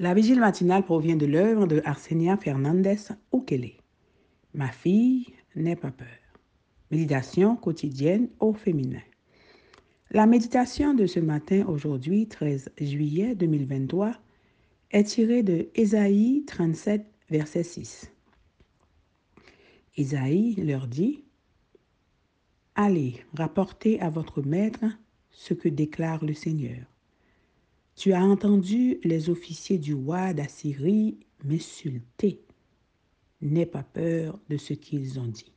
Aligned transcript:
La 0.00 0.12
vigile 0.12 0.40
matinale 0.40 0.82
provient 0.82 1.14
de 1.14 1.24
l'œuvre 1.24 1.68
de 1.68 1.80
Arsenia 1.84 2.36
Fernandez 2.36 2.96
Ukele. 3.32 3.74
Ma 4.52 4.68
fille 4.68 5.26
n'est 5.54 5.76
pas 5.76 5.92
peur. 5.92 6.08
Méditation 6.90 7.54
quotidienne 7.54 8.28
au 8.40 8.54
féminin. 8.54 9.02
La 10.10 10.26
méditation 10.26 10.94
de 10.94 11.06
ce 11.06 11.20
matin, 11.20 11.64
aujourd'hui, 11.68 12.26
13 12.26 12.72
juillet 12.80 13.36
2023, 13.36 14.16
est 14.90 15.04
tirée 15.04 15.44
de 15.44 15.68
Ésaïe 15.76 16.44
37, 16.44 17.06
verset 17.30 17.62
6. 17.62 18.10
Ésaïe 19.96 20.56
leur 20.56 20.88
dit, 20.88 21.22
Allez, 22.74 23.24
rapportez 23.34 24.00
à 24.00 24.10
votre 24.10 24.42
maître 24.42 24.84
ce 25.30 25.54
que 25.54 25.68
déclare 25.68 26.24
le 26.24 26.34
Seigneur. 26.34 26.93
Tu 27.96 28.12
as 28.12 28.24
entendu 28.24 28.98
les 29.04 29.30
officiers 29.30 29.78
du 29.78 29.94
roi 29.94 30.32
d'Assyrie 30.34 31.16
m'insulter. 31.44 32.40
N'aie 33.40 33.66
pas 33.66 33.82
peur 33.82 34.38
de 34.48 34.56
ce 34.56 34.74
qu'ils 34.74 35.20
ont 35.20 35.26
dit. 35.26 35.52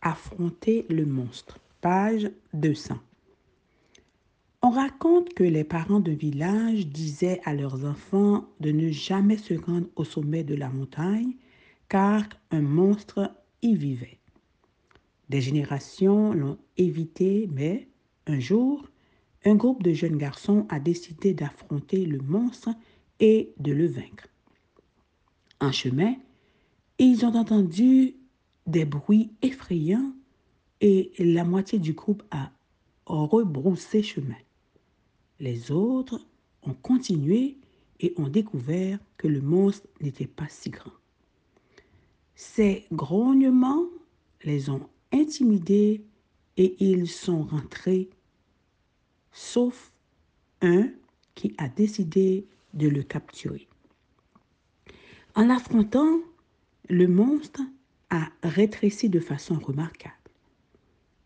Affronter 0.00 0.84
le 0.88 1.06
monstre. 1.06 1.58
Page 1.80 2.30
200. 2.54 2.98
On 4.62 4.70
raconte 4.70 5.34
que 5.34 5.42
les 5.42 5.64
parents 5.64 6.00
de 6.00 6.12
village 6.12 6.86
disaient 6.86 7.40
à 7.44 7.54
leurs 7.54 7.84
enfants 7.84 8.48
de 8.60 8.70
ne 8.70 8.90
jamais 8.90 9.36
se 9.36 9.54
rendre 9.54 9.88
au 9.96 10.04
sommet 10.04 10.44
de 10.44 10.54
la 10.54 10.68
montagne 10.68 11.34
car 11.88 12.24
un 12.50 12.62
monstre 12.62 13.34
y 13.60 13.74
vivait. 13.74 14.18
Des 15.28 15.40
générations 15.40 16.32
l'ont 16.32 16.58
évité, 16.76 17.48
mais 17.52 17.88
un 18.26 18.38
jour, 18.38 18.88
un 19.44 19.54
groupe 19.54 19.82
de 19.82 19.92
jeunes 19.92 20.16
garçons 20.16 20.66
a 20.68 20.78
décidé 20.78 21.34
d'affronter 21.34 22.04
le 22.04 22.18
monstre 22.18 22.70
et 23.20 23.52
de 23.58 23.72
le 23.72 23.86
vaincre. 23.86 24.28
En 25.60 25.72
chemin, 25.72 26.14
ils 26.98 27.24
ont 27.24 27.34
entendu 27.34 28.14
des 28.66 28.84
bruits 28.84 29.30
effrayants 29.42 30.12
et 30.80 31.12
la 31.18 31.44
moitié 31.44 31.78
du 31.78 31.92
groupe 31.92 32.22
a 32.30 32.50
rebroussé 33.06 34.02
chemin. 34.02 34.36
Les 35.40 35.70
autres 35.70 36.24
ont 36.62 36.74
continué 36.74 37.58
et 38.00 38.14
ont 38.16 38.28
découvert 38.28 38.98
que 39.16 39.28
le 39.28 39.40
monstre 39.40 39.86
n'était 40.00 40.26
pas 40.26 40.48
si 40.48 40.70
grand. 40.70 40.92
Ces 42.34 42.86
grognements 42.92 43.86
les 44.44 44.70
ont 44.70 44.88
intimidés 45.12 46.04
et 46.56 46.76
ils 46.84 47.08
sont 47.08 47.44
rentrés, 47.44 48.10
sauf 49.32 49.92
un 50.60 50.90
qui 51.34 51.54
a 51.58 51.68
décidé 51.68 52.46
de 52.74 52.88
le 52.88 53.02
capturer. 53.02 53.68
En 55.34 55.48
affrontant, 55.50 56.20
le 56.88 57.08
monstre 57.08 57.62
a 58.10 58.28
rétréci 58.42 59.08
de 59.08 59.20
façon 59.20 59.58
remarquable. 59.58 60.14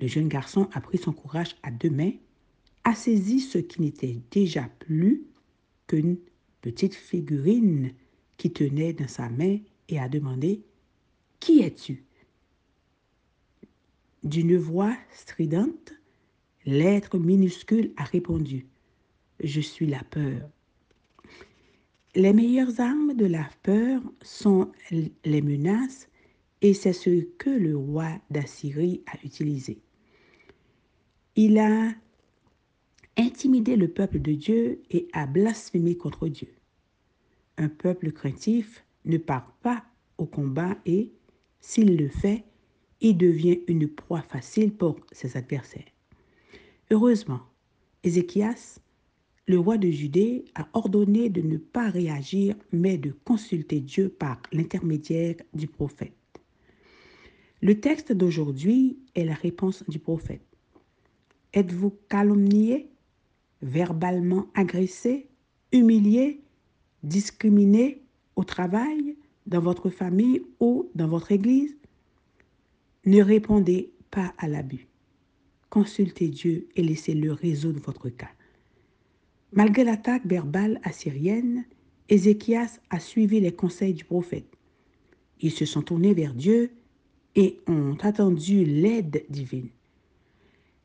Le 0.00 0.08
jeune 0.08 0.28
garçon 0.28 0.68
a 0.72 0.80
pris 0.80 0.98
son 0.98 1.12
courage 1.12 1.56
à 1.62 1.70
deux 1.70 1.90
mains, 1.90 2.12
a 2.84 2.94
saisi 2.94 3.38
ce 3.38 3.58
qui 3.58 3.80
n'était 3.80 4.18
déjà 4.32 4.68
plus 4.80 5.22
qu'une 5.86 6.16
petite 6.60 6.94
figurine 6.94 7.92
qui 8.36 8.52
tenait 8.52 8.92
dans 8.92 9.06
sa 9.06 9.28
main 9.28 9.58
et 9.88 10.00
a 10.00 10.08
demandé 10.08 10.62
Qui 11.38 11.60
es-tu? 11.60 12.04
D'une 14.24 14.56
voix 14.56 14.96
stridente, 15.14 15.92
l'être 16.64 17.18
minuscule 17.18 17.92
a 17.96 18.04
répondu 18.04 18.66
Je 19.42 19.60
suis 19.60 19.86
la 19.86 20.02
peur. 20.04 20.48
Les 22.14 22.32
meilleures 22.32 22.78
armes 22.80 23.14
de 23.14 23.26
la 23.26 23.48
peur 23.62 24.02
sont 24.20 24.70
les 25.24 25.42
menaces 25.42 26.08
et 26.60 26.74
c'est 26.74 26.92
ce 26.92 27.22
que 27.38 27.50
le 27.50 27.76
roi 27.76 28.10
d'Assyrie 28.30 29.02
a 29.06 29.16
utilisé. 29.24 29.80
Il 31.34 31.58
a 31.58 31.92
intimidé 33.16 33.76
le 33.76 33.88
peuple 33.88 34.20
de 34.20 34.32
Dieu 34.32 34.82
et 34.90 35.08
a 35.12 35.26
blasphémé 35.26 35.96
contre 35.96 36.28
Dieu. 36.28 36.54
Un 37.56 37.68
peuple 37.68 38.12
craintif 38.12 38.84
ne 39.04 39.16
part 39.16 39.52
pas 39.62 39.84
au 40.18 40.26
combat 40.26 40.76
et, 40.86 41.10
s'il 41.60 41.96
le 41.96 42.08
fait, 42.08 42.44
il 43.00 43.16
devient 43.16 43.60
une 43.66 43.88
proie 43.88 44.22
facile 44.22 44.72
pour 44.72 45.00
ses 45.10 45.36
adversaires. 45.36 45.91
Heureusement, 46.92 47.40
Ézéchias, 48.04 48.78
le 49.46 49.58
roi 49.58 49.78
de 49.78 49.88
Judée, 49.88 50.44
a 50.54 50.68
ordonné 50.74 51.30
de 51.30 51.40
ne 51.40 51.56
pas 51.56 51.88
réagir, 51.88 52.54
mais 52.70 52.98
de 52.98 53.12
consulter 53.24 53.80
Dieu 53.80 54.10
par 54.10 54.42
l'intermédiaire 54.52 55.36
du 55.54 55.68
prophète. 55.68 56.12
Le 57.62 57.80
texte 57.80 58.12
d'aujourd'hui 58.12 58.98
est 59.14 59.24
la 59.24 59.32
réponse 59.32 59.88
du 59.88 59.98
prophète. 59.98 60.44
Êtes-vous 61.54 61.96
calomnié, 62.10 62.90
verbalement 63.62 64.48
agressé, 64.52 65.30
humilié, 65.72 66.42
discriminé 67.02 68.02
au 68.36 68.44
travail, 68.44 69.16
dans 69.46 69.62
votre 69.62 69.88
famille 69.88 70.42
ou 70.60 70.90
dans 70.94 71.08
votre 71.08 71.32
église? 71.32 71.74
Ne 73.06 73.22
répondez 73.22 73.94
pas 74.10 74.34
à 74.36 74.46
l'abus. 74.46 74.91
Consultez 75.72 76.28
Dieu 76.28 76.68
et 76.76 76.82
laissez-le 76.82 77.32
résoudre 77.32 77.80
votre 77.80 78.10
cas. 78.10 78.28
Malgré 79.52 79.84
l'attaque 79.84 80.26
verbale 80.26 80.78
assyrienne, 80.82 81.64
Ézéchias 82.10 82.78
a 82.90 83.00
suivi 83.00 83.40
les 83.40 83.54
conseils 83.54 83.94
du 83.94 84.04
prophète. 84.04 84.54
Ils 85.40 85.50
se 85.50 85.64
sont 85.64 85.80
tournés 85.80 86.12
vers 86.12 86.34
Dieu 86.34 86.72
et 87.36 87.58
ont 87.66 87.96
attendu 88.02 88.66
l'aide 88.66 89.24
divine. 89.30 89.70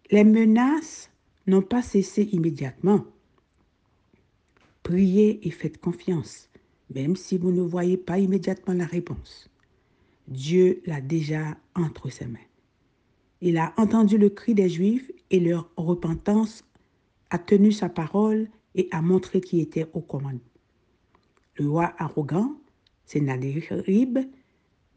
Les 0.10 0.24
menaces 0.24 1.12
n'ont 1.48 1.62
pas 1.62 1.82
cessé 1.82 2.24
immédiatement. 2.32 3.04
Priez 4.84 5.46
et 5.46 5.52
faites 5.52 5.82
confiance, 5.82 6.50
même 6.96 7.18
si 7.18 7.38
vous 7.38 7.52
ne 7.52 7.62
voyez 7.62 7.98
pas 7.98 8.20
immédiatement 8.20 8.74
la 8.74 8.86
réponse. 8.86 9.50
Dieu 10.30 10.82
l'a 10.86 11.02
déjà 11.02 11.58
entre 11.76 12.10
ses 12.10 12.28
mains. 12.28 12.40
Il 13.42 13.58
a 13.58 13.74
entendu 13.78 14.18
le 14.18 14.30
cri 14.30 14.54
des 14.54 14.70
Juifs 14.70 15.12
et 15.30 15.40
leur 15.40 15.70
repentance, 15.78 16.64
a 17.30 17.38
tenu 17.38 17.72
sa 17.72 17.90
parole 17.90 18.50
et 18.76 18.88
a 18.92 19.02
montré 19.02 19.42
qui 19.42 19.60
était 19.60 19.88
au 19.94 20.02
commandement. 20.02 20.40
Le 21.56 21.70
roi 21.70 21.94
arrogant, 21.98 22.56
Sénadérib, 23.06 24.20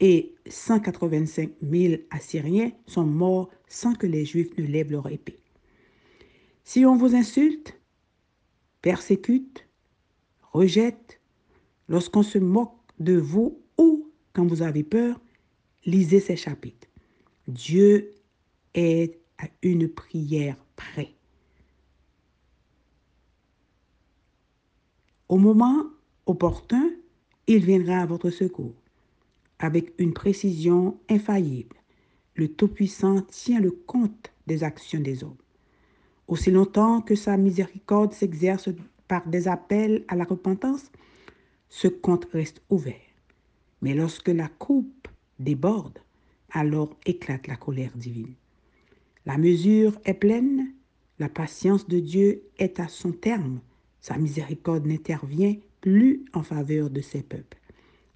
et 0.01 0.35
185 0.47 1.51
000 1.63 1.95
Assyriens 2.11 2.73
sont 2.87 3.05
morts 3.05 3.51
sans 3.69 3.95
que 3.95 4.07
les 4.07 4.25
Juifs 4.25 4.57
ne 4.57 4.65
lèvent 4.65 4.93
leur 4.93 5.09
épée. 5.11 5.39
Si 6.65 6.87
on 6.87 6.97
vous 6.97 7.15
insulte, 7.15 7.79
persécute, 8.81 9.67
rejette, 10.53 11.21
lorsqu'on 11.89 12.23
se 12.23 12.39
moque 12.39 12.75
de 12.99 13.17
vous 13.17 13.61
ou 13.77 14.11
quand 14.33 14.47
vous 14.47 14.63
avez 14.63 14.85
peur, 14.85 15.21
lisez 15.85 16.21
ces 16.21 16.37
chapitres. 16.37 16.89
Dieu 17.49 18.13
est 18.75 19.19
à 19.39 19.47
une 19.63 19.89
prière 19.89 20.57
près. 20.77 21.15
Au 25.29 25.39
moment 25.39 25.85
opportun, 26.27 26.91
il 27.47 27.65
viendra 27.65 27.99
à 27.99 28.07
votre 28.07 28.31
secours 28.31 28.75
avec 29.61 29.93
une 29.99 30.13
précision 30.13 30.99
infaillible. 31.09 31.77
Le 32.35 32.49
Tout-Puissant 32.49 33.23
tient 33.23 33.61
le 33.61 33.71
compte 33.71 34.33
des 34.47 34.65
actions 34.65 35.01
des 35.01 35.23
hommes. 35.23 35.37
Aussi 36.29 36.51
longtemps 36.51 37.03
que 37.03 37.15
sa 37.15 37.37
miséricorde 37.37 38.13
s'exerce 38.13 38.71
par 39.07 39.27
des 39.29 39.49
appels 39.49 40.05
à 40.09 40.17
la 40.17 40.25
repentance, 40.25 40.91
ce 41.69 41.89
compte 41.89 42.27
reste 42.33 42.63
ouvert. 42.71 42.95
Mais 43.83 43.95
lorsque 43.95 44.29
la 44.29 44.49
coupe 44.49 45.09
déborde, 45.39 45.99
alors 46.53 46.97
éclate 47.07 47.47
la 47.47 47.57
colère 47.57 47.97
divine. 47.97 48.35
La 49.31 49.39
mesure 49.39 49.93
est 50.05 50.15
pleine, 50.15 50.73
la 51.21 51.29
patience 51.29 51.87
de 51.87 52.01
Dieu 52.01 52.43
est 52.59 52.81
à 52.81 52.89
son 52.89 53.13
terme, 53.13 53.61
sa 54.01 54.19
miséricorde 54.19 54.87
n'intervient 54.87 55.55
plus 55.81 56.25
en 56.33 56.43
faveur 56.43 56.91
de 56.91 57.01
ses 57.01 57.23
peuples. 57.23 57.57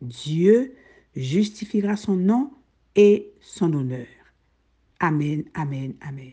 Dieu 0.03 0.75
justifiera 1.15 1.95
son 1.95 2.17
nom 2.17 2.51
et 2.97 3.31
son 3.41 3.75
honneur. 3.75 4.09
Amen, 4.99 5.45
amen, 5.55 5.95
amen. 6.01 6.33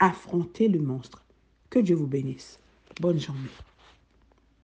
Affrontez 0.00 0.66
le 0.66 0.80
monstre. 0.80 1.24
Que 1.70 1.78
Dieu 1.78 1.94
vous 1.94 2.08
bénisse. 2.08 2.58
Bonne 3.00 3.20
journée. 3.20 3.48